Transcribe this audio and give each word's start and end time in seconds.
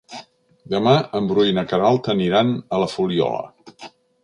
Demà 0.73 0.93
en 1.19 1.27
Bru 1.33 1.45
i 1.51 1.57
na 1.59 1.65
Queralt 1.73 2.11
aniran 2.15 2.51
a 2.79 2.83
la 2.85 2.91
Fuliola. 2.97 3.87